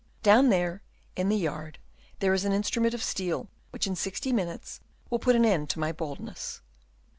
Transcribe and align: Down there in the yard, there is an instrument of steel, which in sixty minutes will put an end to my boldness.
Down 0.23 0.49
there 0.49 0.81
in 1.15 1.29
the 1.29 1.37
yard, 1.37 1.77
there 2.21 2.33
is 2.33 2.43
an 2.43 2.53
instrument 2.53 2.95
of 2.95 3.03
steel, 3.03 3.49
which 3.69 3.85
in 3.85 3.95
sixty 3.95 4.33
minutes 4.33 4.79
will 5.11 5.19
put 5.19 5.35
an 5.35 5.45
end 5.45 5.69
to 5.69 5.79
my 5.79 5.91
boldness. 5.91 6.61